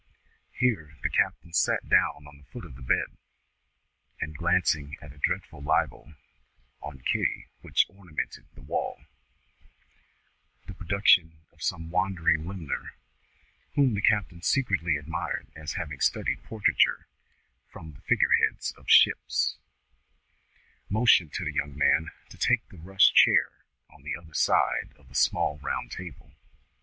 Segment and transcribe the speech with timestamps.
[0.53, 3.15] Here the captain sat down on the foot of the bed,
[4.19, 6.15] and glancing at a dreadful libel
[6.81, 9.05] on Kitty which ornamented the wall,
[10.65, 12.93] the production of some wandering limner,
[13.75, 17.05] whom the captain secretly admired as having studied portraiture
[17.69, 19.59] from the figure heads of ships,
[20.89, 23.51] motioned to the young man to take the rush chair
[23.91, 26.33] on the other side of the small round table.